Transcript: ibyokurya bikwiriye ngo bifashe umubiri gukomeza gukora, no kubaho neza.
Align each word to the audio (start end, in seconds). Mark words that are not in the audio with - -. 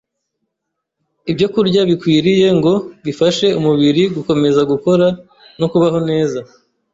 ibyokurya 1.31 1.81
bikwiriye 1.89 2.47
ngo 2.57 2.73
bifashe 3.05 3.47
umubiri 3.59 4.03
gukomeza 4.15 4.61
gukora, 4.71 5.05
no 5.59 5.67
kubaho 5.71 5.99
neza. 6.09 6.39